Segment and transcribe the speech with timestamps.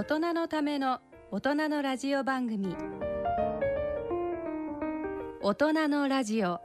[0.00, 1.00] 大人のための
[1.30, 2.74] 大人のラジオ番組。
[5.42, 6.58] 大人のラジオ。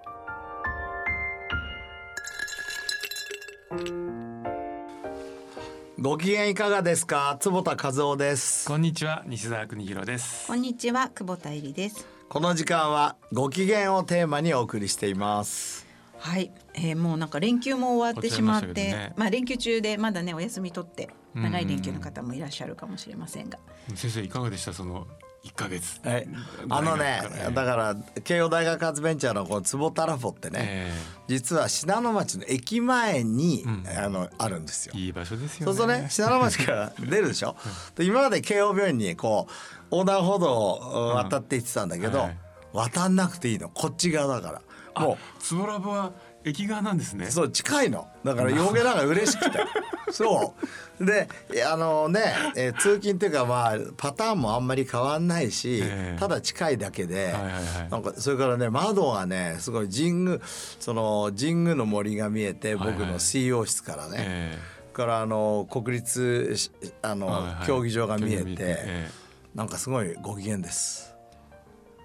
[5.99, 7.35] ご機嫌いかがですか？
[7.41, 8.69] 坪田和夫です。
[8.69, 10.47] こんにちは西澤邦弘です。
[10.47, 12.07] こんにちは久保田恵里です。
[12.29, 15.85] この時間はご機嫌をテーマにお送りしています。
[16.19, 19.13] はい、えー、もうなんか連休も終わってしまってね。
[19.17, 23.59] まあ連休中でまだねお休み取って長い連休の方もいらっしゃるかもしれませんが。
[23.93, 24.73] 先生いかがでした？
[24.73, 25.05] その
[25.43, 25.99] 一ヶ月。
[26.03, 26.27] はい、
[26.69, 27.21] あのね
[27.53, 30.93] だから慶応大学発ベンチャーのこの坪田ラフォってね、え
[31.27, 33.83] 実は信濃町の駅前に、うん。
[33.87, 34.93] あのあるんですよ。
[34.95, 34.99] え。
[34.99, 35.65] いい場所ですよね。
[35.65, 37.55] そうするとね 信濃町から出るでしょ？
[37.95, 39.51] で今まで慶応病院にこう
[39.91, 42.23] 横断歩道を渡って行ってたんだけど、うん。
[42.25, 42.37] はい。
[42.73, 43.69] 渡んなくていいの。
[43.69, 44.61] こっち側だか
[44.95, 45.01] ら。
[45.05, 45.17] もう。
[45.39, 46.11] つぼラボは
[46.45, 47.29] 駅側なんですね。
[47.31, 48.07] そう近いの。
[48.23, 49.59] だから余計なんか嬉しくて。
[50.13, 50.53] そ
[50.99, 51.05] う。
[51.05, 51.27] で
[51.65, 56.19] あのね、えー通勤っていうかまあパターンもあんまり変わんないし、ええ。
[56.19, 57.89] ただ近いだけで、はいはいはい。
[57.89, 60.39] なんかそれからね窓がねすごい神宮
[60.79, 63.11] その神宮の森が見えて僕はいはい。
[63.13, 64.59] の CEO 室からね、え
[64.93, 66.71] からあの国立し
[67.01, 67.67] あの、えはいはい。
[67.67, 69.09] 競技場が見えて、え
[69.55, 71.11] なんかすごいご機嫌です。
[71.11, 71.14] え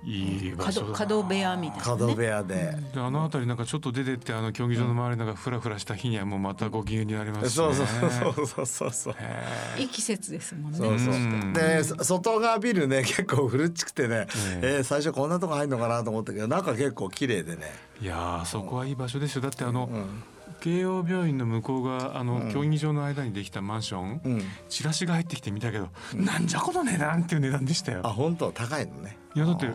[0.02, 2.54] いい場所角だ角部屋みたいな角ね部屋で。
[2.94, 7.66] であの辺りなんかちょっと出てってあの競技場の周りなんかフラフラした日にはもうまたご機嫌になりますしね。
[7.66, 9.14] そうそうそうそうそうそう。
[9.18, 11.52] へいい季節ですもんねそうそううん。
[11.52, 14.26] でそ外側ビルね結構古っちくてね、
[14.62, 14.80] ええ。
[14.80, 17.62] ー最初こんなとこ入るのかなと思ったけど中結構綺麗でね、
[18.00, 19.42] えいやーそこはいい場所ですよ。
[19.42, 20.22] だってあの、うん
[20.60, 28.00] 慶応病院の向こうがあの、競技場の間にできたマンション、うん、チラシが入ってきて見たけど、なんじゃこの値段っていう値段でしたよ。
[28.04, 28.52] あ本当？
[28.52, 29.18] 高いのね。
[29.34, 29.66] いやだって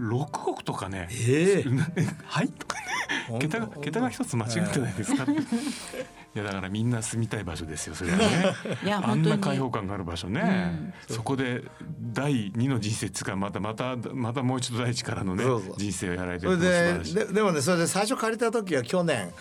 [0.00, 1.86] 6億とかねええな
[2.26, 3.38] はいとかね。
[3.40, 5.36] 桁が桁が一つ間違ってないですか、い。
[6.34, 8.24] やだからみんな住みたい場所ですよそれはね。
[8.84, 11.62] いやあ本当にんな開放感がある場所ね、そこで
[12.12, 15.44] 第二の人生つかまたまたまたもう一度第一からのね
[15.76, 19.32] 人生をやられてるでででもねそれで最初借りた時は去年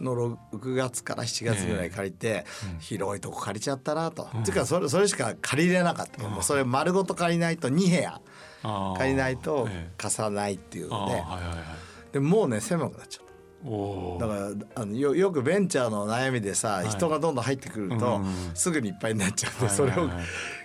[0.00, 2.44] の6月から7月ぐらい借りて、
[2.80, 8.20] 広いとこ借りちゃったなと、っていうかそれそれしか借りれなかった、もうそれ丸ごと借りないと2部屋
[8.96, 9.92] 借りないとええ。
[9.96, 11.22] 貸さないっていうので、
[12.12, 13.28] でもうね狭くなっちゃった。
[13.60, 16.90] だからあのよよくベンチャーの悩みでさ、い。
[16.90, 18.20] 人がどんどん入ってくると、
[18.54, 19.74] すぐにいっぱいになっちゃって、はい。
[19.74, 20.08] それを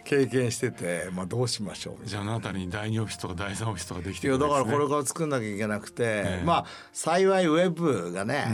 [0.03, 2.05] 経験してて、まあ、どうしましょう。
[2.05, 4.55] じゃああの辺りに第二オフィスとか第三オフィスとかできてるんですね。
[4.57, 6.43] だからこれから作んなきゃいけなくて、ええ。
[6.45, 8.45] まあ幸いウェブがね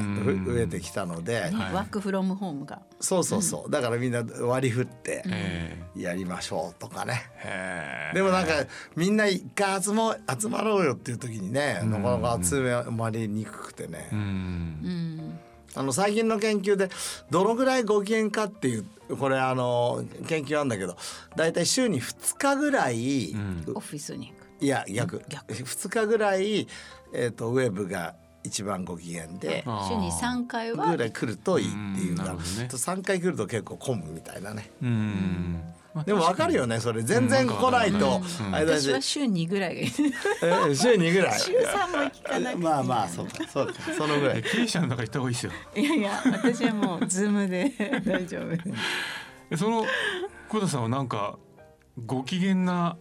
[0.45, 1.53] 増えてきたので、はい。
[1.53, 2.81] ワークフロムホームが。
[2.99, 3.71] そうそうそう。
[3.71, 7.29] だからみんな割り振ってえやりましょうとかね。
[7.43, 8.15] えへえ。
[8.15, 8.53] でもなんか
[8.95, 14.19] みんな一回集ま集まろうよっていう時にねなかなか集まりにくくてね、うん。
[14.19, 15.39] うん
[15.75, 16.89] あの最近の研究で
[17.29, 18.85] どのぐらいご機嫌かっていう
[19.17, 20.97] これあの研究なんだけど
[21.35, 23.65] 大体週に2日ぐらい、うん。
[23.75, 24.47] オフィスに行く。
[24.61, 25.23] いや逆。
[25.29, 25.53] 逆。
[25.53, 26.67] 2日ぐらい、
[27.13, 29.63] えー、とウェブが一番ご機嫌で。
[29.87, 30.87] 週に3回は。
[30.87, 32.67] ぐらい来るといいっていううんかね。
[32.69, 34.71] と3回来ると結構混むみたいなね。
[34.81, 35.61] うん。
[35.93, 37.01] まあでも分かるよねそれ。
[37.01, 38.87] 全然来ないとうんあれだし。
[38.89, 39.87] 私は週2ぐらいがいい。
[40.69, 41.39] え週2ぐらい。
[41.39, 43.31] 週3も行かなくてまあまあそうか。
[43.51, 43.73] そうか。
[43.97, 44.43] そのぐらい。
[44.43, 45.51] 経営者の中行った方がいいですよ。
[45.75, 47.71] いやいや私はもうズームで。
[48.05, 48.53] 大丈夫。
[49.51, 49.85] えその
[50.49, 51.37] 久田さんはなんか
[52.05, 52.97] ご機嫌な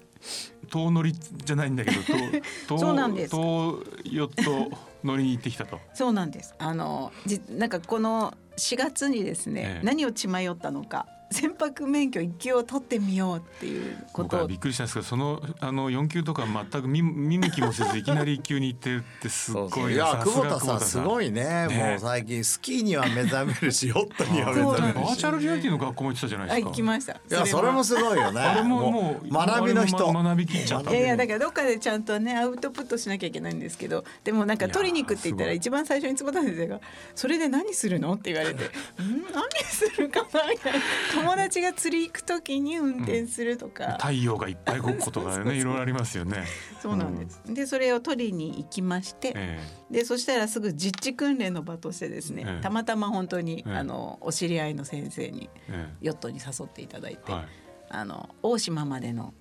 [0.70, 2.42] 遠乗りじゃないんだけど遠
[2.78, 3.30] そうなんです。
[3.30, 5.80] 遠ヨット乗りに行ってきたと。
[5.94, 6.54] そうなんです。
[6.58, 9.84] あのじなんかこの4月にですね、ええ。
[9.84, 14.22] 何を血迷ったのか船舶免許一級を取ってみようっていうこと。
[14.22, 21.66] を僕はびっくりしたんですけどそのあの4級とか全く見見向きもせずいきなり1級に行ってるってすっそうそうごいいや久保田さんすごいね。
[21.68, 21.90] ね。
[21.90, 26.68] もう最近スキーには目覚めるしヨットには目そう覚めるしバーチャルリアリティの学校も行ってたじゃないあですか。
[26.70, 27.12] 行きました。
[27.12, 28.40] いやそれもすごいよね。
[28.40, 30.12] あれももう学びの人。
[30.12, 36.80] 学びきっちゃったいやいやだからどっかでちゃんとねアウトプットしなきゃいけないんですけどでもなんか取りに行くって言ったら一番最初に坪田先生が
[37.14, 38.64] 「それで何するの?」って言われて
[39.02, 40.78] 「ん何するかな?」みたいな
[41.20, 46.44] 友達が釣り行く時に運転するとか、太陽がいっぱい動くことがね いろいろありますよね。
[46.80, 47.42] そうなんです。
[47.46, 49.60] でそれを取りに行きまして、え
[49.90, 52.62] でそしたらすぐ実地訓練の場としてですね、ええ。
[52.62, 53.76] たまたま本当に、ええ。
[53.76, 55.94] あのお知り合いの先生にええ。
[56.00, 57.44] ヨットに誘っていただいて、えはい。
[57.90, 59.34] あの大島までの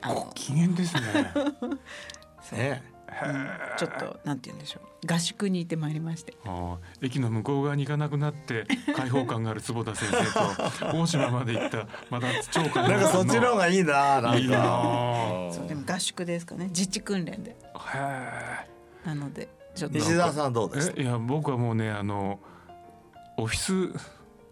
[0.00, 1.02] あごの機嫌ですね。
[2.52, 2.82] ね
[3.78, 5.06] ちょっとなんて言うんでしょう。
[5.12, 6.34] 合宿に行ってまいりまして。
[7.02, 8.66] 駅の向こう側に行かなくなって
[8.96, 12.98] 開放感がある坪田先生と大島まで行ったまた超開放な。
[12.98, 14.36] んかそっちの方がいいななんか。
[14.36, 16.68] いいなあそうでも合宿ですかね。
[16.72, 17.50] 実地訓練で。
[17.52, 17.56] へ
[19.06, 19.98] なのでちょっと。
[19.98, 20.92] 西澤さんどうでした？
[20.92, 22.38] ええいや僕はもうねあの
[23.36, 23.92] オフィス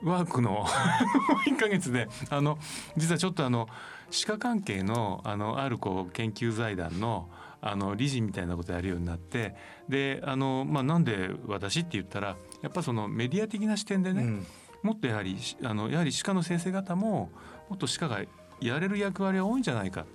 [0.03, 0.65] ワークの
[1.49, 2.59] 1ヶ月であの
[2.97, 3.69] 実はちょっとあの
[4.11, 7.29] 歯科関係のあのあるこう研究財団の
[7.71, 9.55] あの理事みたいなことやるようになって
[9.89, 14.47] であの、まあ、なんで私って言ったらやっぱそのメディア的な視点でね、うん。
[14.83, 17.31] もっとやはりしあのやはり歯科の先生方も
[17.69, 18.21] もっと歯科が
[18.61, 20.07] やれる役割は多いんじゃないか。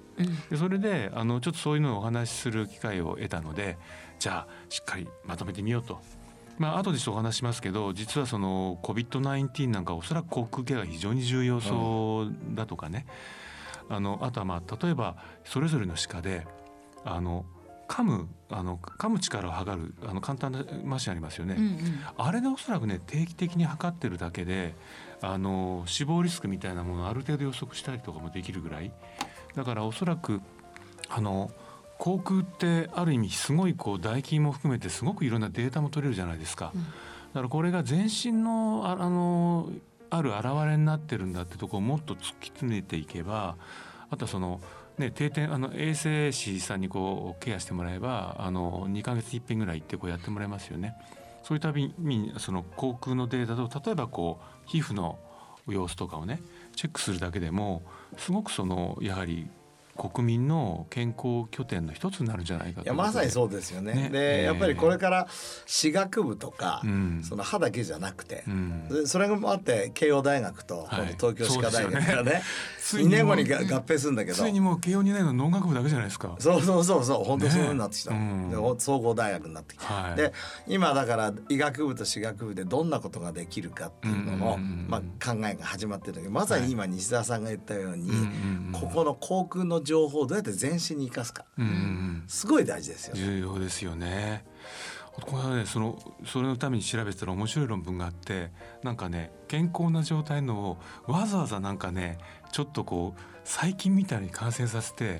[0.50, 3.78] でそれであのちょっとそういうのをお話しする機会を得たので
[4.20, 6.00] じゃあしっかりまとめてみようと。
[6.58, 13.08] まあ後でちょっとお話ししますけど実はその COVID-19 なんかおそらく口腔ケアが非常に重要そうだとかね、
[13.90, 16.46] あのあとはまあ例えばそれぞれの歯科で
[17.06, 17.46] あの
[17.88, 21.56] 噛むあの噛む力を測るあの簡単なマシンありますよね。
[21.58, 21.78] うんうん
[22.18, 24.76] あれでおそらくね定期的に測ってるだけで
[25.22, 28.92] あの死亡リスクみたいなものをある程度予測したりとかもできるぐらい
[29.56, 30.42] だからおそらく
[31.10, 31.52] あの
[31.98, 36.72] 航空ってある意味すごいこう唾液も含めてすごくいろんなデータも取れるじゃないですか。
[36.74, 36.86] うん
[37.34, 39.70] だからこれが全身のああの
[40.10, 43.56] ある現れになってるんだってとこをもっと突き詰めていけば
[44.10, 44.60] あとはその
[44.98, 50.96] ね、定点あの衛生士さんにこうケアしてもらえばあの2ヶ月一遍ぐらい行ってこうやってもらえますよね。
[51.44, 55.18] そういうたびにその口腔のデータと例えばこう皮膚の
[55.68, 56.42] 様子とかをね
[56.76, 57.84] チェックするだけでも
[58.18, 59.48] すごくそのやはり
[59.98, 63.94] 国民の健康拠点の一つになるんじゃないかといやまさにそうですよね。
[63.94, 64.10] ね。
[64.10, 65.28] で、えーやっぱりこれから
[65.66, 67.22] 歯学部とか、うん。
[67.24, 68.88] その歯だけじゃなくて、うん。
[68.90, 71.16] でそれもあって慶応大学と、はい。
[71.20, 72.42] 東京歯科大学がね
[72.80, 74.38] 2 ついに年後にが合併するんだけど。
[74.38, 76.36] ついにもう慶応2年の農学部だけじゃないですか。
[76.40, 78.18] そうそうそうそう本当そういうふうになってきた、ね。
[78.54, 78.80] うん。
[78.80, 80.16] 総合大学になってきた、はい。
[80.16, 80.34] で
[80.68, 88.22] 今だから医学部と歯学部でどんなことができるかっていうのの、まあ、考えが始まってるんだけどまさに今西澤さんが言ったように、うんうん
[88.68, 88.72] うん。
[88.74, 91.46] ここの航空の情報をどうやって全身に生かすか。
[91.58, 92.24] うん。
[92.28, 93.22] すごい大事ですよね。
[93.22, 94.46] 重要ですよね。
[95.12, 98.50] これはねそのそれのために調べてたら面白い論文があって
[98.82, 102.18] なんかね健康な状態のをわざわざなんかね
[102.54, 105.20] ちょっとこう細菌みたいに感染させて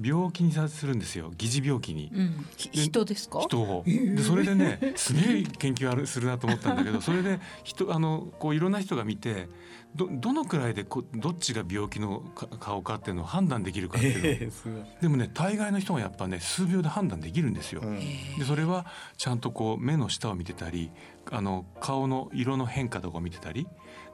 [0.00, 1.32] 病気にさせるんですよ。
[1.36, 2.12] 疑似病気に。
[2.14, 2.46] うん。
[2.56, 3.40] 人ですか？
[3.40, 3.82] 人を。
[3.84, 9.48] でそれでねすげえ研究あるするなと思ったんだけどそれで人あのこういろんな人が見て
[9.94, 14.82] どどのくらいでこどっちが病気のか顔かっていうのを判断できるかっていうの すごい。
[15.00, 17.80] でもね大概の人がやっぱね数秒で判断できるんですよ。
[17.82, 17.98] うん。
[17.98, 18.86] でそれは
[19.16, 20.90] ちゃんとこう目の下を見てたり
[21.30, 23.66] あの顔の色の変化とかを見てたり。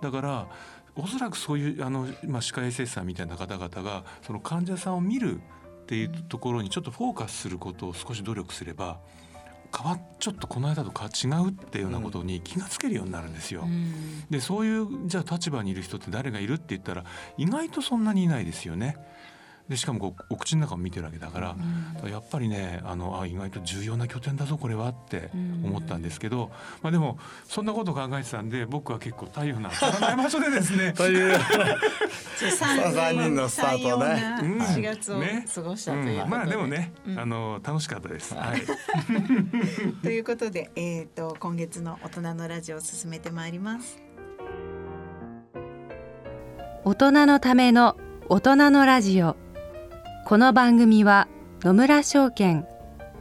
[0.02, 0.48] だから
[0.96, 9.00] おそらくそういうあの、まあ、歯科衛生士さんみたいな方々がその患者さんを見るっていうところにちょっとフォーカスすることを少し努力すれば
[9.76, 13.62] 変わっちょっとこの間とか違うっていうようなことに気がつけるようになるんですよ。
[13.62, 17.04] うんでそういうじゃあ立場にいる人って誰がいるって言ったら
[17.36, 18.96] 意外とそんなにいないですよね。
[19.70, 21.38] でしかもこうお口の中を見てるわけだか
[22.02, 25.30] ら,、やっぱりねあのあ意外と重要な拠点だぞこれはって
[25.64, 26.50] 思ったんですけど、
[26.82, 30.92] まあでもそんなこと考えてたんで僕は結構太陽の当たらない場所でですね。
[30.98, 31.38] という
[32.38, 34.20] じゃあ三三人のスタートね。
[34.40, 35.46] 三様な4月をね。
[35.54, 36.30] 過ごしたということで、うん。
[36.30, 37.18] まあでもね、うん。
[37.20, 38.34] あの楽しかったです。
[38.34, 38.62] はい。
[40.02, 44.02] ということで、えー、と今月の大人のラジオを進めてまいります。
[46.84, 47.96] 大人のための
[48.28, 49.36] 大人のラジオ
[50.26, 51.26] この番組は
[51.62, 52.66] 野村証券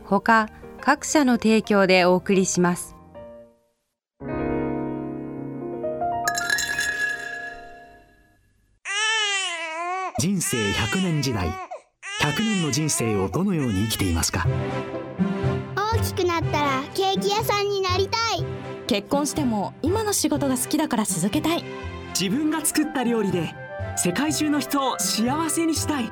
[0.05, 0.47] ほか
[0.81, 2.95] 各社の提供でお送りします。
[10.19, 14.45] 人生100年時代100年の人生をどのように生きていますか？
[15.75, 18.45] 大きくなったらケーキ屋さんになりたい。
[18.85, 21.63] 結婚しても今の仕事が好きだから続けたい。
[22.19, 23.53] 自分が作った料理で
[23.95, 26.11] 世界中の人を幸せにしたい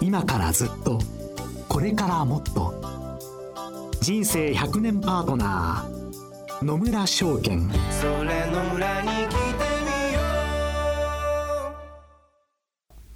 [0.00, 1.00] 今からずっと
[1.68, 2.72] これからもっと。
[4.00, 7.68] 人生100年パートナー野村証券。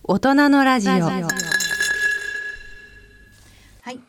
[0.02, 0.92] 大人のラジオ。
[0.92, 1.20] は
[3.86, 4.00] い、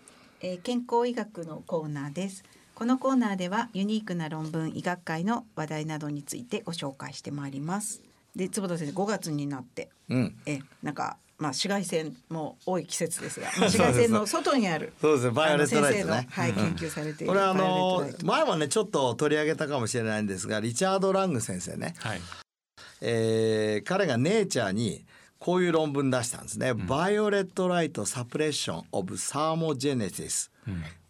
[0.41, 2.43] えー、健康医学のコーナーです。
[2.73, 8.01] このコーナーではユニークな論文医学会の話題などについてご紹介してまいります。
[8.35, 9.89] で坪田先生5月になって。
[10.09, 10.35] うん。
[10.47, 15.31] えなんかまあ紫外線も多い季節ですが、ま あ紫外線の外にあるそうですね。
[15.31, 16.27] バイオレットライトね。
[16.31, 21.95] はい、研究されているこれはあの前はねちょっと取り上げたかもしれないんですがリチャード・ラング先生ね。
[21.99, 22.21] はい。
[23.01, 25.05] えー彼がネイチャーに
[25.39, 26.73] こういう論文出したんですね。
[26.73, 30.49] Violet light suppression of thermogenesis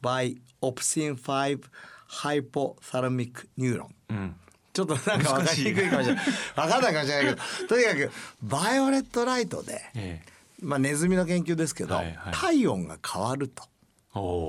[0.02, 1.62] by opsin 5
[2.10, 3.88] hypothalamic neuron。
[4.10, 4.36] うん
[4.74, 6.26] ちょっとなんか分かりにくいかもしれない。
[6.56, 8.12] 分かんないかもしれないけど、とにかく
[8.42, 10.34] バイオレットライトで、ええ。
[10.62, 12.34] まあネズミの研究ですけど、はいはい。
[12.34, 13.64] 体温が変わると。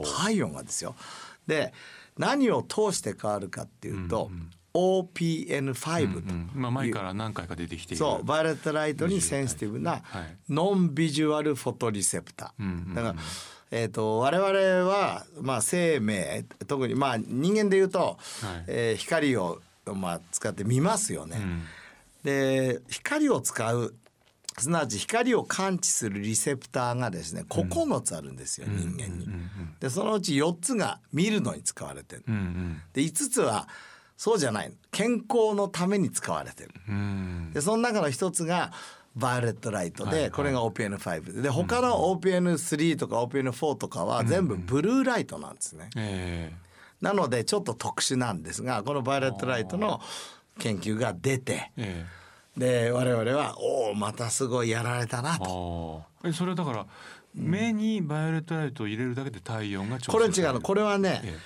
[0.05, 0.95] 体温がですよ。
[1.47, 1.73] で
[2.19, 4.31] 何を通して変わるかっていうと、
[4.75, 6.37] OPN5 と、う。
[6.37, 10.37] んまあ前から何回か出てきてそうバイオレットライトにセンシティブなはい。
[10.49, 12.93] non-visual photoreceptor うんうんうん。
[12.93, 13.15] ーだから、
[13.71, 18.19] えー、と我々は、まあ、生命特にまあ人間で言うと、はい。
[18.69, 19.61] えー光を、
[19.93, 21.39] まあ、使って見ますよね。
[21.39, 21.63] うん
[22.25, 23.95] で光を使う
[24.59, 29.29] すなわち光を感知するリセプターがですね9つあるんですよ、人間に。
[29.81, 32.25] でそのうち4つが見るのに使われてる。
[32.29, 33.69] うんうんで5つは
[34.17, 36.71] そうじゃない健康のために使われてる。
[36.89, 38.73] うんでその中の一つが
[39.17, 45.91] バイオレットライトで、はいはいこれが OPN5 で他の OPN3 とか OPN4 とかは全部ブルーライトなんですね。
[45.97, 46.53] え
[47.05, 50.01] なのでちょっと特殊なんですがこのバイオレットライトの
[50.59, 52.25] 研究が出てええ。
[52.57, 56.03] で我々はおおまたすごいやられたなえと。
[56.25, 56.87] えそれはだから
[57.35, 60.61] 目にバイオレットライトを入れるだけで体温が調これ整違うの。
[60.61, 61.39] これはね、え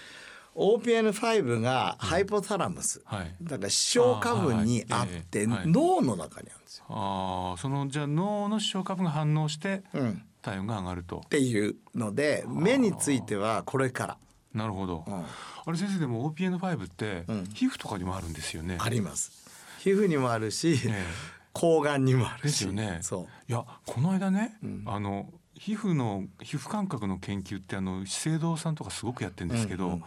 [0.54, 3.34] OPN5 が hypothalamus、はい。
[3.40, 6.84] だから視床下部にあって、脳の中にあるんですよ。
[6.88, 11.22] ああそのじゃあ脳の視床下部が反応してうん、体温が上がると。
[11.24, 14.16] っていうので目についてはこれから。
[14.58, 15.14] なるほど、うん。
[15.14, 15.24] あ
[15.72, 17.44] れ先生でも OPN5 ってうん。
[17.54, 19.32] 皮膚とかにもあるんですよね、あります。
[19.78, 21.04] 皮膚にもあるし、え
[21.52, 22.52] 抗がんにもあるし。
[22.52, 22.98] ですよね。
[23.02, 23.22] そう。
[23.48, 24.82] いやこの間ね、ん。
[24.86, 30.04] あの皮膚の皮膚感覚の研究ってあの資生堂さんとかすごくやってるんですけど、うんうん。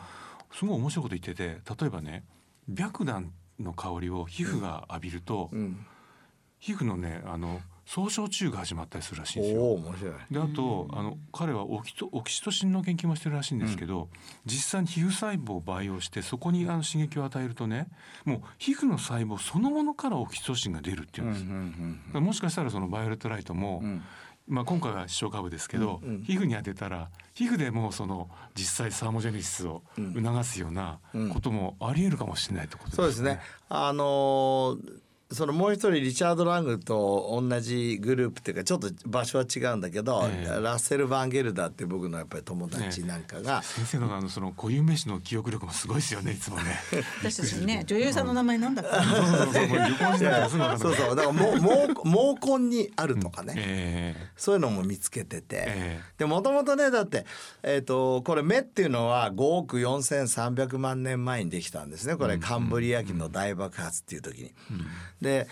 [0.54, 2.24] すごい面白いこと言ってて例えばね
[2.68, 5.86] 白檀の香りを皮膚が浴びると、うん。
[6.60, 9.64] 皮膚のねあの総焼中が始まったりするらしいんですおよ。
[9.64, 10.14] お面白い。
[10.32, 14.10] であとあの彼はオキトオキシトシンの研究もしてるらしいんですけど、
[14.46, 17.88] 実際に皮膚細胞を培養してそこにあの刺激を与えるとね
[18.26, 21.40] もう皮膚の細胞そのものからオキシトシンが出るっていうんで
[22.14, 22.20] す。
[22.20, 24.04] もしかしたらそのバイオレットライトも、ん
[24.48, 31.00] まあ、今回は視床下部ですけど、うんうん皮膚に当てたら皮膚でもうその実際サーモジェネシスを促すような
[31.34, 33.04] こともありえるかもしれないってことですね。
[33.04, 33.40] そうですね。
[33.70, 34.78] あのー
[35.32, 46.80] そのもう一人リチャード・ラングと同じグループっていうかちょっと場所は違うんだけど、ええラッセル・バンゲルダって僕のやっぱり友達なんかが、先生のあのその固有名詞の記憶力もすごいですよねいつもね。
[47.24, 49.02] 私たちね女優さんの名前なんだった
[50.78, 57.26] そうそうだからもう毛毛根にあるとかね、えそういうのも見つけてて、えでもともとねだって、
[57.64, 64.54] えー、とこれ目っていうのは5億4,300万年前にできたんですねこれカンブリア紀の大爆発っていう時に。
[65.22, 65.48] で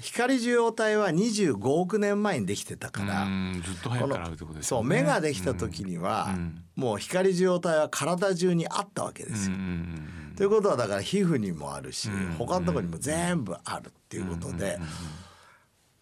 [0.00, 3.24] 光受容体は25億年前にできてたえから。
[3.24, 4.82] うんずっと早くからあるってことですよね。
[4.82, 9.56] そう目ができた時には、うんもう光受容体は体中にあったわけですよ。
[10.36, 14.78] ということはだから皮膚にもあるし、うん他のところにも全部あるっていうことで、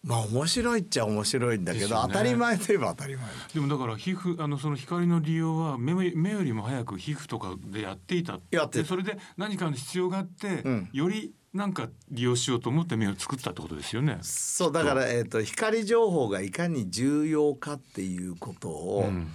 [0.01, 2.01] まあ面白いっちゃ面白いんだけど、ね。
[2.07, 3.25] 当たり前といえば当たり前。
[3.25, 10.89] だでもだから皮膚あのその光の利用は目目よりも早く皮膚とかでやっていたやってそれで何かの必要があって、うん。
[10.93, 14.19] よりなんか利用しようと思って目を作ったってことですよね。
[14.21, 19.27] そうだから、えー、と光情報がいかに重要かっていうことを、うん。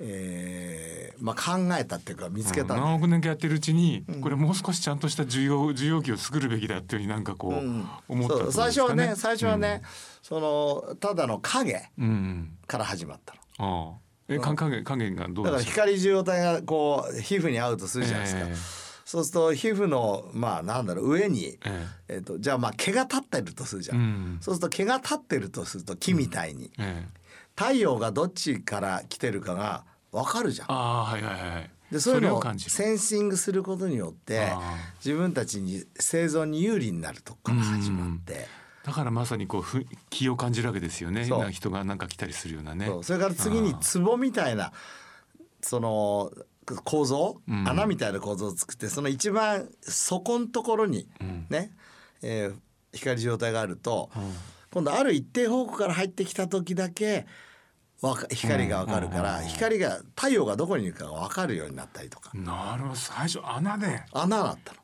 [0.00, 2.66] えーまあ、考えたっていうか見つけた。
[2.66, 2.68] ん。
[2.68, 7.86] だ何億年かやってるうちに、これもう少しちゃんとした需要需要機を作るべきだっていうふうになんかこう、うん。
[8.08, 8.52] 思ったね。
[8.52, 9.82] 最初はね最初はね、
[10.22, 12.58] そのただの影うん、うん。
[12.66, 13.90] から始まったの。
[13.90, 13.98] ああ。
[14.28, 15.62] えか影影がどうだから。
[15.62, 18.42] 光受容体がこう皮膚に合うとするじゃないですか。
[18.46, 23.96] えそうすると皮膚のまあなんだろう上に、ええー、とじゃあまあ毛が立ってるとするじゃん。
[23.96, 27.18] うんそうすると毛が立ってるとすると木みたいに、ええ
[27.56, 30.70] 太陽がどっちから来てるかが分かるじゃん。
[30.70, 31.70] ああはいはいはい。
[31.90, 32.42] でそういうのを。
[32.58, 34.52] センシングすることによって
[35.02, 38.46] 自分たちに生存に有利になるとこから始まって、
[38.84, 41.28] だからまさにこうふ気を感じるわけですよね。
[41.50, 42.90] 人がなんか来たりするようなね。
[43.02, 44.72] それから次に壺みたいな
[45.62, 46.30] その
[46.76, 47.68] 構造、うん。
[47.68, 51.46] 穴みたいな構造を作ってその一番底のところにうん。
[51.48, 51.72] ね、
[52.22, 52.56] えー
[52.94, 54.32] 光状態があると、うん。
[54.72, 57.26] 今度ある一定方向から入ってきた時だけ
[58.00, 62.94] わか光がわかるから、うん光が太陽がどこにいるかがわかるようになったりとか、なるほど。
[62.94, 64.02] 最初穴で。
[64.12, 64.78] 穴だったの。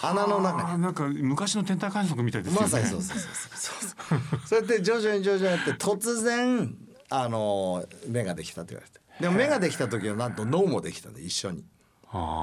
[0.00, 2.66] 穴の中なんか昔の天体観測みたいですよね。
[2.66, 4.40] まさにそうそうそうそうそう。
[4.46, 6.74] そうやって徐々に徐々にやって突然
[7.10, 11.64] あの目ができたと言われてでも目ができた時はなんと脳もできたんで一緒に。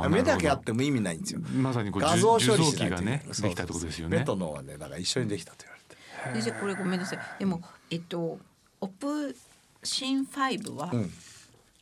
[0.09, 1.41] 目だけあっても意味ないんですよ。
[1.41, 4.19] まさにこう画像処理機がねできたってことですよね。
[4.19, 6.41] 目と脳はねだから一緒にできたと言われて。
[6.41, 7.19] 先生これごめんなさい。
[7.37, 8.39] でもえっと
[8.81, 9.35] オプ
[9.83, 11.11] シン5は、うん。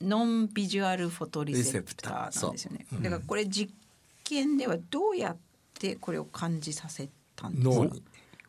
[0.01, 2.41] ノンビジュアルフォトリセプター。
[2.43, 2.85] なんですよね。
[2.91, 3.71] だからこれ実
[4.23, 5.37] 験ではどうやっ
[5.79, 7.75] てこれを感じさせたんですか？
[7.75, 8.03] 脳に。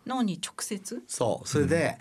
[0.06, 1.02] 脳に直接？
[1.06, 1.48] そう。
[1.48, 1.98] それで、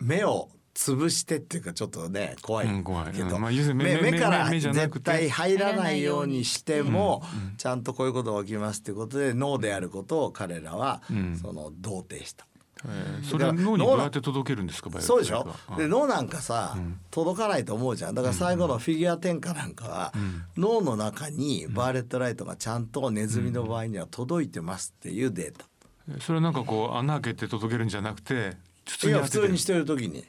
[0.00, 7.56] 目を潰してっていうかちょっとね怖いけど、目から絶対入らないようにしても、うん。
[7.56, 11.38] ちゃんとこういうことが起きますっていうことで脳であることを彼らは、うん。
[11.40, 12.44] その同定した。
[12.86, 15.48] えーそれは脳にどうやって届けるんですかそうでしょ？
[15.78, 16.98] で脳なんかさ、うん。
[17.10, 18.14] 届かないと思うじゃん。
[18.14, 20.12] だから最後のフィギュア転化なんかは、
[20.56, 25.64] 脳の中にバーレットライトがちゃんとネズミの場合には届いてますっていうデータ。
[26.08, 28.52] うんそれはなんかこう穴開けて届けるんじゃなくて
[28.86, 30.22] 普いや当に普通にしてる時に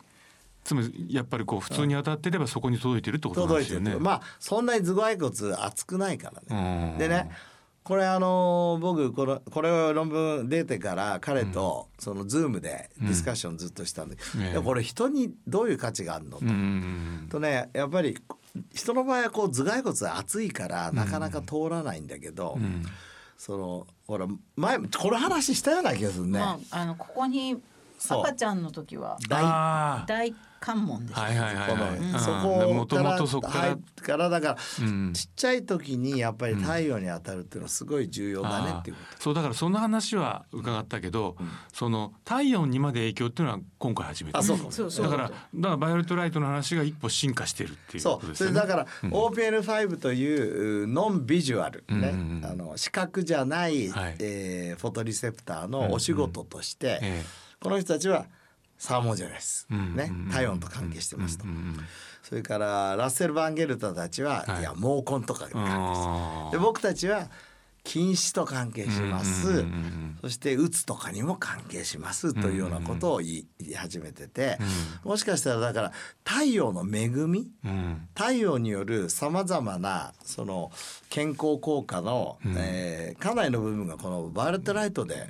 [0.66, 3.96] つまりやっぱりこう普通に当たってればそこに届いてるってことなんですよね。
[3.98, 6.92] まあそんなに頭蓋骨厚くないからね。
[6.92, 6.98] うん。
[6.98, 7.30] でね
[7.84, 14.18] これあの僕このこれを論文出てから彼とそのズームでディスカッションずっとしたんで、
[14.56, 14.64] うん。
[14.64, 17.34] これ人にどういう価値があるのと。
[17.34, 18.18] とねやっぱり
[18.74, 22.64] 人の場合はこう頭蓋骨厚いからなかなか通らないんだけど、うん。
[22.64, 22.86] うん
[23.38, 26.40] そのほら前この話したような気がするね。
[26.40, 27.62] まああのここに
[28.10, 30.34] 赤ちゃんの時は大大
[30.66, 31.22] 泉門でした。
[31.22, 32.20] はいはいはいはい。
[32.20, 33.64] そもことからもとそこから。
[33.66, 33.78] 入っ。
[34.02, 35.14] からだから、うん。
[35.14, 41.36] ちっちゃい時にやっぱり太陽に当たるっていうのはすごい重要だねっていうこあーそうだからその話は伺ったけど、
[41.72, 44.34] その体温にまで影響っていうのは今回初めて。
[44.34, 44.40] と。
[44.40, 45.06] あそうか、そうそう。
[45.06, 48.60] だからだからバイオレットライトの話が一歩進化してるっていうこそうとですよね。
[48.60, 49.12] それだから、うん。
[49.12, 52.08] OPN5 といううノンビジュアルね、うんうん
[52.38, 52.46] うん。
[52.46, 54.16] あの視覚じゃない、はい。
[54.20, 57.24] えーフォトリセプターのお仕事として、え。
[57.62, 58.26] この人たちは
[58.78, 60.12] サーモジェネス、ね。
[60.32, 61.46] 体温と関係してますと、
[62.24, 64.60] それからラッセル・バンゲルタたちは、はい。
[64.62, 67.30] い、や毛根とかに関係してで僕たちは
[67.86, 74.58] 禁止と関係します、うんうんうんうんそしてうつとかにも関係しますというようなことを言い始めてて、
[75.04, 75.92] もしかしたらだから
[76.24, 78.08] 太陽の恵みうん。
[78.16, 80.72] 太陽によるさまざまなその
[81.10, 82.56] 健康効果の、うん。
[82.58, 85.28] えーかなりの部分がこのバイオレットライトで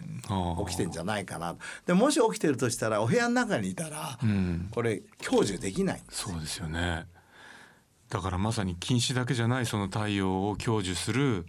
[0.65, 4.69] 起きてんじゃないかなでもし起きてるとしたらお部屋の中にいたら、うん。
[4.71, 7.05] これ享受できないそうですよね。
[8.09, 11.45] だからまさに近視だけじゃないその太陽を享受する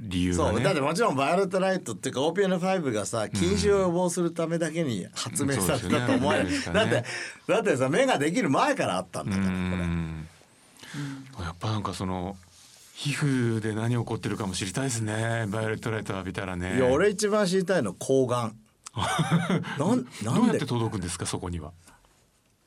[0.00, 0.50] 理由がね。
[0.52, 0.62] そう。
[0.62, 7.04] だってもちろんバイオレットライトっていうか OPN5 がさ近視を予防するためだけに発明されたと思われる、そうですよ だってね
[7.48, 9.58] だってさ目ができる前からあったんだろうからこれ。
[9.86, 10.28] ん。
[11.40, 12.36] やっぱなんかその
[12.94, 15.46] 皮膚で何起こってるかも知りたいですね。
[15.48, 16.76] バイオレットライト浴びたらね。
[16.76, 18.56] いや俺一番知りたいのは睾丸
[19.78, 21.72] なんだよなでうんやって届くんですかそこには。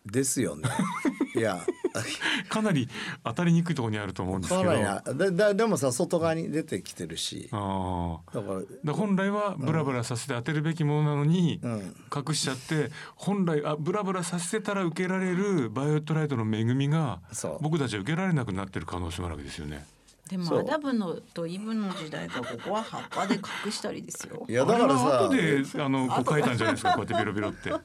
[0.06, 0.70] ですよね
[1.38, 1.60] いや。
[2.50, 2.88] かなり
[3.24, 5.14] 当たりにくいところにあると思うんですけど。
[5.16, 7.50] でででもさ外側に出てきてるし。
[7.52, 8.62] ああだから。
[8.84, 11.96] で本来はブラブラさせて当てるべきものなのにうん。
[12.16, 17.20] 隠しちゃって本来あブラブラさせてたら受けられるバイオレットライトの恵みが
[17.62, 19.86] 僕たちは受けられなくなってる可能性もあるわけですよね。
[20.30, 23.36] でもそうアダムのとイブの時代がここは葉っぱで
[23.66, 24.54] 隠したりですよい。
[24.54, 27.70] やだからさ後であのこう書いたんじゃないですかこうやってベロベロって。
[27.72, 27.80] こ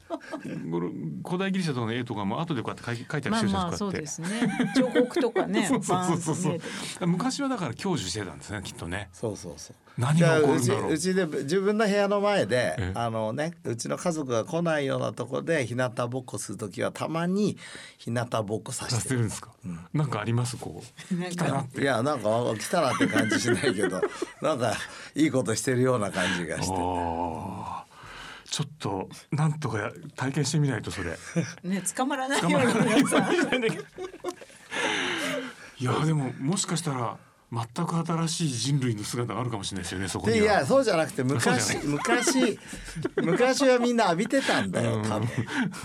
[0.79, 0.89] れ
[1.25, 4.73] 古代ギリシャとかの絵とかも後でこうやって書い書いたりまあしてるじゃまあそうないですかこうやってですね。
[4.93, 7.07] 彫刻とかね そうそうそうそう。
[7.07, 9.09] 昔はだから享受してたんですねきっとね。
[9.13, 17.57] そうそうそう何が起こるんだろうあうちうちで自分の部屋の前でえあのねうちの家族が来ないようなとこで日向ぼっこする時はたまに
[17.99, 19.51] 日向ぼっこささせてるせてるんですか？
[19.93, 20.57] なんかあります？
[20.57, 21.81] こう。
[21.81, 24.01] いやなんか来たなって感じしないけど
[24.41, 24.75] なんか
[25.15, 26.65] いいことしてるような感じがして。
[28.53, 31.17] ちょっとなんとか体験してみないとそれ。
[31.63, 33.33] ね捕まらないように皆さん。
[35.79, 35.83] い。
[35.83, 37.17] やでももしかしたら
[37.51, 42.59] 全く新しい人類の姿があるかもしれないですよねそこにいやそうじゃなくて昔昔
[43.15, 45.27] 昔はみんな浴びてたんだよ多分。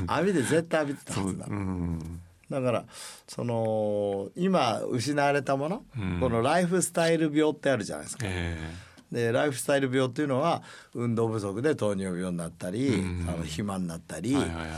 [0.08, 2.84] 浴びて絶対浴びてたそうはずだうんだから
[3.26, 6.20] その今失われたもの、うん。
[6.20, 8.24] このライフスタイル病ってあるじゃないですか。
[8.26, 10.62] えでライフスタイル病っていうのは
[10.94, 13.26] 運動不足で糖尿病になったり、うん。
[13.28, 14.68] あの肥満になったり、えはいはいはい。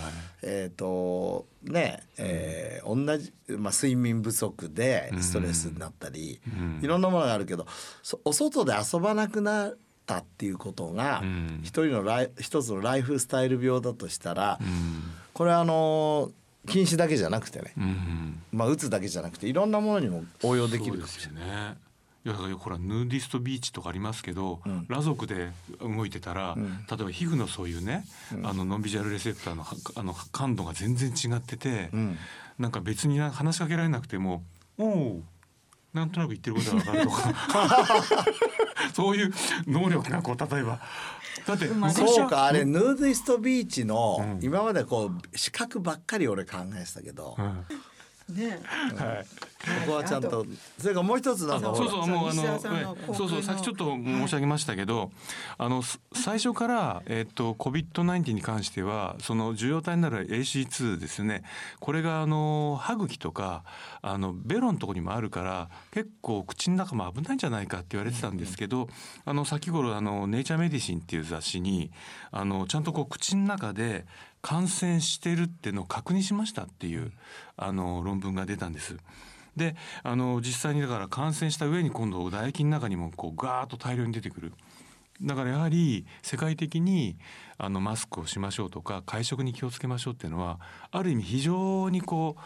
[0.42, 6.80] えっ、とねえー同じ、まあ、睡眠不足でストレスになったり、うん。
[6.82, 7.66] いろんなものがあるけど
[8.02, 11.60] そお外で遊ばなくなったっていうことが、うん。
[11.62, 15.02] 一人のライ一つのライフスタイル病だとしたら、うん。
[15.32, 16.30] これはあの
[16.66, 18.42] 禁止だけじゃなくてね、うん。
[18.52, 21.76] まあ、うつだけじゃなくていろんなものにも応用できるかもしれそうですよね。
[22.22, 24.84] いやだからほらヌーディストビーチとかありますけど、うん。
[24.88, 26.86] 裸族で動いてたら、ん。
[26.88, 28.04] 例えば皮膚のそういうね、
[28.42, 31.88] あの non-visual receptor のはあの感度が全然違ってて、ない。
[31.92, 32.18] うん。
[32.58, 34.44] なんか別に話しかけられなくても
[34.76, 35.22] 「おお
[35.94, 38.26] なんとなく言ってることが分かる」とか。
[38.92, 39.32] そういう
[39.66, 40.80] 能力がこう例えば
[41.46, 47.36] だってそうかあれヌーディストビーチの、今までこう視覚ばっかり俺考えてたけど、
[48.28, 48.60] ね、
[48.96, 49.26] はい。
[49.60, 50.46] ここはちゃんと。
[50.78, 55.10] それからもう一つなんかそうそうもうあ西のそうそうさっきちょっと申し上げましたけど、
[55.58, 61.42] あのす最初からえっと COVID-19 に関してはその受容体になる AC2 ですよね。
[61.78, 63.64] これがあの歯茎とか
[64.00, 68.88] あのベロのところにもあるから結構口の中も危ないんじゃないかって言われてたんですけど、
[69.26, 71.90] あの先頃あのネイチャーメディシンっていう雑誌に
[72.30, 74.06] あのちゃんとこう口の中で
[74.42, 77.12] 感染してるっていうのを確認しましたっていう
[77.58, 78.96] あの論文が出たんです。
[79.56, 84.52] であの実際にだから感染した上に今度唾液の中にもこうガーッと大量に出てくる。
[85.22, 87.16] だからやはり世界的に
[87.58, 90.58] あのマスクをしましょうとか会食に気をつけましょうっていうのは
[90.90, 92.40] ある意味非常にこう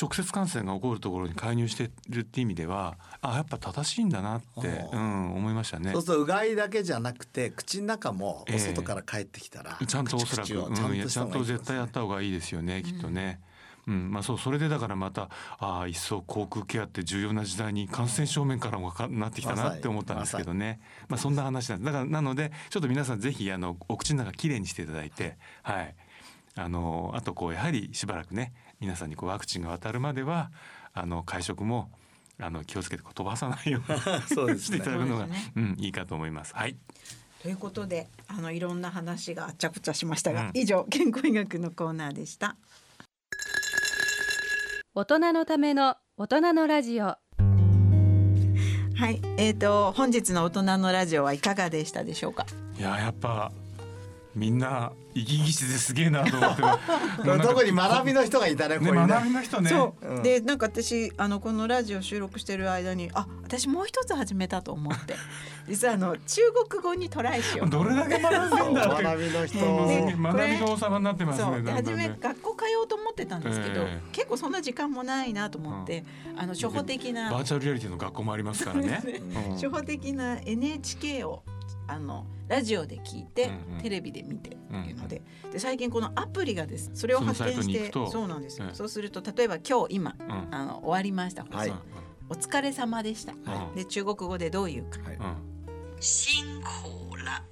[0.00, 6.02] 直接感染が起こるところに介入してるっていう意味ではあやっぱ正しいんだなって、うん、思いましたねそう。
[6.02, 10.74] するとうがいだけじゃなくて口の中もお外から帰ってきたら、ちゃんとおそらく、うん
[11.08, 13.40] ちゃんと絶対やった方がいいですよね、きっとね。
[13.88, 25.94] うん、まあそうそれでだからまたああ一層口腔ケアって重要な時代に感染症面からもかなってきたなって思ったんですけどね、まあそんな話なんですだからなのでちょっと皆さんぜひあのお口の中きれいにしていただいてはい
[26.54, 30.50] あのあとこうやはりしばらくね皆さんにこうワクチンが渡るまでは
[30.92, 31.90] あの会食も
[32.40, 33.98] あの気をつけてこう飛ばさないように
[34.28, 36.54] そうですねしていただくのが、そうねうんいいかと思います。
[36.54, 36.76] はい。
[37.42, 42.56] ということであのいろんな話があっちゃくちゃしましたが、うん以上健康医学のコーナーでした。
[44.98, 47.18] 大人のための大人のラジオは
[49.08, 52.46] い、えー、と本日の大人のラジオはいかがでしたでしょうか？
[52.76, 53.52] いややっぱ
[54.38, 56.62] みんな生き生きしててすげえなと思って。
[57.42, 58.92] 特に学びの人がいたねこね。
[58.92, 59.70] 学びの人ね。
[59.70, 60.22] そう、うん。
[60.22, 65.16] でなんか私あのこのラジオ収録してる間にあ私もう一つ始めたと思って。
[65.68, 67.70] 実はあの中国語にトライしよう。
[67.70, 69.02] とどれだけ学んでんだって。
[69.02, 74.00] 学びの人ね学びの王様になってますそうねだんだで初めんね学校通おうと思ってたんですけど、ええ。
[74.12, 76.04] 結構そんな時間もないなと思って、
[76.36, 79.02] あの初歩的なバーチャルリアリティの学校もありますからね。
[79.04, 79.52] うん。
[79.54, 81.42] 初歩的な NHK を
[81.88, 83.82] あのラジオで聞いて、うんうん。
[83.82, 85.22] テレビで見てっていうので,、
[85.52, 86.90] で最近このアプリがです。
[86.94, 88.74] それを発見してそうなんですよ、ええ。
[88.74, 90.54] そうすると例えば今日今、うん。
[90.54, 91.42] あの終わりました。
[91.42, 91.72] 放送、はい
[92.30, 93.76] お疲れ様でした、はい。
[93.78, 95.00] で中国語でどういうか。
[95.00, 95.16] はい。
[95.16, 95.36] うん。
[95.98, 97.42] 辛苦ら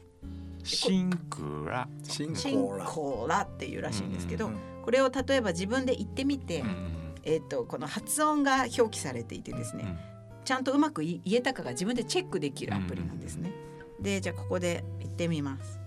[0.63, 1.89] シンクラ。
[2.03, 2.85] シン辛コーラ。
[2.85, 13.51] 苦らっていうらしいんですけど、うんうんこれを例えば自分で言ってみて、うんうんえっ、とこの発音が表記されていてですね、うんちゃんとうまく言えたかが自分でチェックできるアプリなんですね。
[14.01, 15.81] でじゃあここで言ってみます。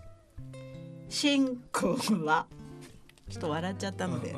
[1.10, 2.46] 辛苦ら
[3.30, 4.36] ちょっと笑っちゃったので、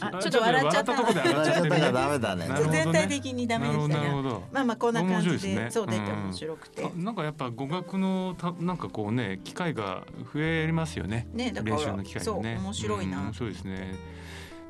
[0.00, 2.48] あちょっと笑っちゃった笑っちゃったからダメだね。
[2.70, 4.42] 全体的にダメでしたなるほどなるほがど。
[4.52, 11.26] まあまあこんな感じでそう出てうん面白くて、あなんかやっぱ語学のたなんかこうね機会が増えますよね。
[11.32, 12.24] ねだから練習の機会がね。
[12.24, 13.94] そう面白いなうんそうですね。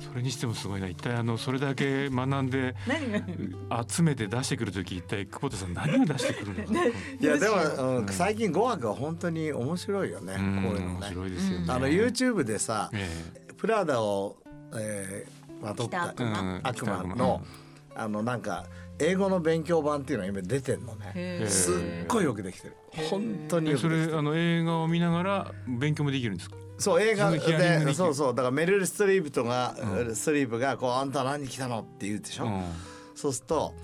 [0.09, 0.89] それにしてもすごいな。
[0.89, 2.75] 一体あのそれだけ学んで
[3.89, 6.73] 集めて出してくるとき一体久保田さん何を出してくるのか。
[6.73, 6.85] な。
[6.87, 7.83] いやでも、う。
[7.83, 11.67] んうん最近語学は本当に面白いよね、うんこういうの面ね白いですよね。
[11.69, 13.09] あの YouTube でさ、え
[13.57, 14.37] プラダを、
[14.77, 16.41] えー、まとった北悪魔？
[16.41, 17.43] うん悪魔の、
[17.95, 18.67] あのなんか
[18.99, 21.45] 英語の勉強版っていうのが今出てんのね。
[21.49, 21.75] すっ
[22.09, 22.75] ごいよくできてる。
[23.11, 23.77] 本当にえ。
[23.77, 24.13] そよくできてる。
[24.13, 26.57] れあの映画を見ながら勉強もできるんですか？
[26.83, 30.17] そう映画でそうそうだからメルル・ストリープとが、うん。
[30.17, 32.63] ストリープがこう「あんた何来たの?」って言うでしょ、うん。
[33.15, 33.75] そうすると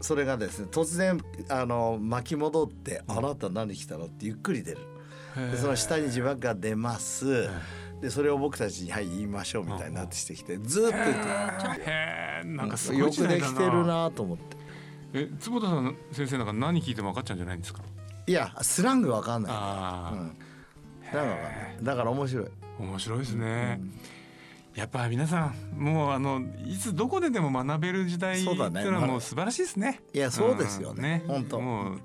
[0.00, 4.78] それがですね突然あの巻き戻って「あなた何来たの?」ってゆっくり出る。
[5.50, 7.48] でその下に字幕が出ます。
[8.00, 14.56] でそれを僕たちに「はい言いましょう」みたいになってしてきてずーっと言ってへえなんかすごいよくできてるなと思って。
[15.14, 17.80] え坪田さん先生なんか何聞いても分かっちゃうんじゃないんですか？
[18.26, 20.36] いやスラングわかんない、うん、
[21.14, 21.76] だからわかんない。
[21.82, 22.46] だから面白い。
[22.78, 23.80] 面白いですね。
[24.74, 30.00] やっぱ皆さんもうあのいつどこででも学べる時代っていうそうだねのはもう素晴らしいですね。
[30.12, 31.00] いやそうですよん。
[31.00, 31.22] ね。
[31.28, 31.60] 本当。
[31.60, 32.00] もう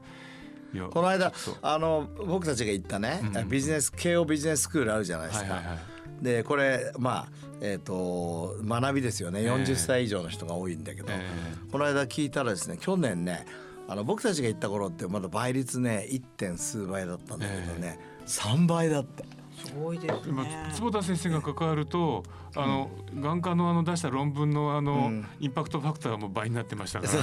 [0.92, 5.80] この間あの僕たちが行ったね、うんビジネス慶応ビジネススクールあるじゃないですか、はいはいは
[6.22, 6.24] い。
[6.24, 7.28] でこれまあ
[7.62, 9.42] えっ、と学びですよね。
[9.42, 9.50] ええ。
[9.50, 11.28] 40歳以上の人が多いんだけど、え。
[11.72, 13.46] この間聞いたらですね去年ね
[13.90, 16.22] あの僕たちが行った頃ってまだ倍率ね 1.
[16.38, 19.26] 点数倍だったんだけどね、3倍だって。
[19.66, 20.68] すごいですまね。
[20.70, 22.24] あ、坪田先生が関わると
[22.56, 25.28] あの眼科のあの出した論文のあの、うん。
[25.40, 27.14] インパクトファクターも倍になってましたから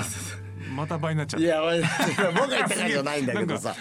[0.74, 1.48] また倍になっちゃっいた。
[1.50, 1.62] や
[2.34, 3.74] 僕が言ったじゃないんだけどさ。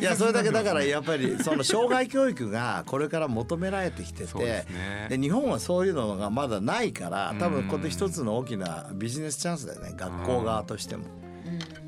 [0.00, 5.06] いやそれだけだからにやっぱりその障害教育がこれから求められてきててすね。
[5.08, 11.04] で日本はそういうのがまだないから多分こうんれ一つの大きなビジネスチャンスだよね学校側としても。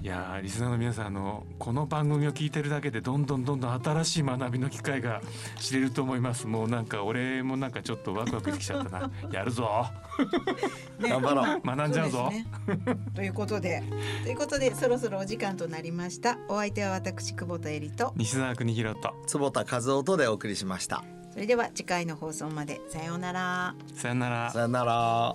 [0.03, 5.23] いやーリスナーの皆さんあのこの番組を聞いてるだけでどんどんどんどん新しい学びの機会が
[5.59, 6.47] 知れると思います。
[6.47, 9.11] もうなんか俺もなんかちょっとワクワクしてきちゃったな。
[9.33, 9.87] やるぞ。
[11.01, 11.61] 頑張ろう。
[11.65, 12.31] 学んじゃうぞ。
[12.31, 12.47] ね
[13.15, 13.83] ということで
[14.25, 16.39] ということでそろそろお時間となりました。
[16.49, 18.13] お相手は私久保田恵里と。
[18.17, 19.15] 西澤邦弘と。
[19.27, 21.05] 坪田和夫とでお送りしました。
[21.33, 22.81] それでは次回の放送まで。
[22.89, 23.75] さようなら。
[23.95, 24.51] さよなら。
[24.51, 25.35] さよなら